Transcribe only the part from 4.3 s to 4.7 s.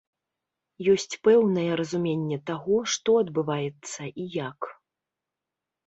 як.